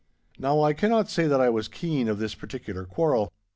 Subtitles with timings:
[0.39, 3.31] Now, I cannot say that I was keen of this particular quarrel.